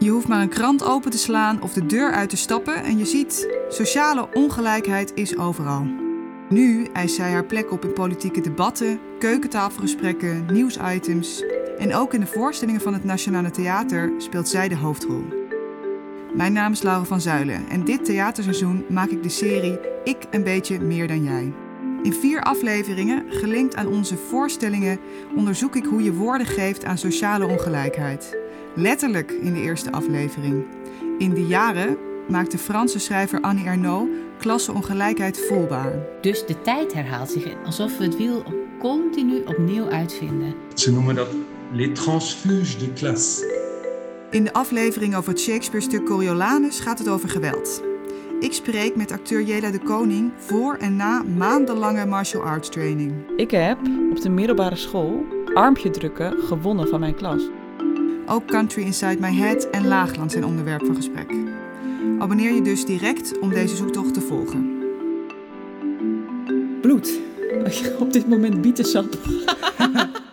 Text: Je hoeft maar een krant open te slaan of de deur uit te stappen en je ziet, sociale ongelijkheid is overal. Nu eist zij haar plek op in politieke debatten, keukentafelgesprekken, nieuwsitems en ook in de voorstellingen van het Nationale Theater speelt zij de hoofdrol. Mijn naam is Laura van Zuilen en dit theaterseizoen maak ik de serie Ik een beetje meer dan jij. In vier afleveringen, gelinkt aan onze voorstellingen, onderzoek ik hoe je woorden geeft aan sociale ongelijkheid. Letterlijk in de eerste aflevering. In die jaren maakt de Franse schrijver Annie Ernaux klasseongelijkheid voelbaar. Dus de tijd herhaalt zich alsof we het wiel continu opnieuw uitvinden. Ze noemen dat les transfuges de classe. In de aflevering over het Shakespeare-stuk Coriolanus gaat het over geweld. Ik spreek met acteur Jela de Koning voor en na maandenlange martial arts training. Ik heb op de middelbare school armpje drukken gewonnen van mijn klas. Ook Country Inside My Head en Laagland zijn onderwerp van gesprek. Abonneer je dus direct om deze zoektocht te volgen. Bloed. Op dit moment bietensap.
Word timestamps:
Je 0.00 0.10
hoeft 0.10 0.28
maar 0.28 0.40
een 0.40 0.48
krant 0.48 0.84
open 0.84 1.10
te 1.10 1.18
slaan 1.18 1.62
of 1.62 1.72
de 1.72 1.86
deur 1.86 2.12
uit 2.12 2.28
te 2.28 2.36
stappen 2.36 2.82
en 2.84 2.98
je 2.98 3.04
ziet, 3.04 3.58
sociale 3.68 4.28
ongelijkheid 4.32 5.12
is 5.14 5.36
overal. 5.36 5.86
Nu 6.48 6.86
eist 6.92 7.14
zij 7.14 7.30
haar 7.30 7.44
plek 7.44 7.72
op 7.72 7.84
in 7.84 7.92
politieke 7.92 8.40
debatten, 8.40 9.00
keukentafelgesprekken, 9.18 10.46
nieuwsitems 10.52 11.44
en 11.78 11.94
ook 11.94 12.14
in 12.14 12.20
de 12.20 12.26
voorstellingen 12.26 12.80
van 12.80 12.92
het 12.92 13.04
Nationale 13.04 13.50
Theater 13.50 14.12
speelt 14.18 14.48
zij 14.48 14.68
de 14.68 14.76
hoofdrol. 14.76 15.24
Mijn 16.34 16.52
naam 16.52 16.72
is 16.72 16.82
Laura 16.82 17.04
van 17.04 17.20
Zuilen 17.20 17.68
en 17.68 17.84
dit 17.84 18.04
theaterseizoen 18.04 18.84
maak 18.88 19.08
ik 19.08 19.22
de 19.22 19.28
serie 19.28 19.78
Ik 20.04 20.26
een 20.30 20.44
beetje 20.44 20.80
meer 20.80 21.08
dan 21.08 21.22
jij. 21.22 21.52
In 22.02 22.12
vier 22.12 22.42
afleveringen, 22.42 23.24
gelinkt 23.28 23.76
aan 23.76 23.86
onze 23.86 24.16
voorstellingen, 24.16 24.98
onderzoek 25.36 25.76
ik 25.76 25.84
hoe 25.84 26.02
je 26.02 26.12
woorden 26.12 26.46
geeft 26.46 26.84
aan 26.84 26.98
sociale 26.98 27.46
ongelijkheid. 27.46 28.39
Letterlijk 28.74 29.30
in 29.30 29.52
de 29.52 29.60
eerste 29.60 29.92
aflevering. 29.92 30.64
In 31.18 31.32
die 31.32 31.46
jaren 31.46 31.96
maakt 32.28 32.50
de 32.50 32.58
Franse 32.58 32.98
schrijver 32.98 33.40
Annie 33.40 33.66
Ernaux 33.66 34.10
klasseongelijkheid 34.38 35.40
voelbaar. 35.48 35.92
Dus 36.20 36.46
de 36.46 36.60
tijd 36.60 36.92
herhaalt 36.92 37.30
zich 37.30 37.46
alsof 37.64 37.98
we 37.98 38.04
het 38.04 38.16
wiel 38.16 38.44
continu 38.78 39.42
opnieuw 39.46 39.88
uitvinden. 39.88 40.54
Ze 40.74 40.92
noemen 40.92 41.14
dat 41.14 41.28
les 41.72 41.88
transfuges 41.92 42.78
de 42.78 42.92
classe. 42.92 43.58
In 44.30 44.44
de 44.44 44.52
aflevering 44.52 45.16
over 45.16 45.30
het 45.30 45.40
Shakespeare-stuk 45.40 46.04
Coriolanus 46.04 46.80
gaat 46.80 46.98
het 46.98 47.08
over 47.08 47.28
geweld. 47.28 47.82
Ik 48.40 48.52
spreek 48.52 48.96
met 48.96 49.12
acteur 49.12 49.42
Jela 49.42 49.70
de 49.70 49.78
Koning 49.78 50.32
voor 50.36 50.76
en 50.76 50.96
na 50.96 51.22
maandenlange 51.22 52.06
martial 52.06 52.42
arts 52.42 52.68
training. 52.68 53.12
Ik 53.36 53.50
heb 53.50 53.78
op 54.10 54.20
de 54.20 54.30
middelbare 54.30 54.76
school 54.76 55.24
armpje 55.54 55.90
drukken 55.90 56.38
gewonnen 56.38 56.88
van 56.88 57.00
mijn 57.00 57.14
klas. 57.14 57.48
Ook 58.30 58.46
Country 58.46 58.82
Inside 58.82 59.16
My 59.20 59.34
Head 59.34 59.70
en 59.70 59.86
Laagland 59.86 60.32
zijn 60.32 60.44
onderwerp 60.44 60.86
van 60.86 60.94
gesprek. 60.94 61.34
Abonneer 62.18 62.54
je 62.54 62.62
dus 62.62 62.84
direct 62.84 63.38
om 63.38 63.50
deze 63.50 63.76
zoektocht 63.76 64.14
te 64.14 64.20
volgen. 64.20 64.78
Bloed. 66.80 67.20
Op 67.98 68.12
dit 68.12 68.28
moment 68.28 68.60
bietensap. 68.60 69.18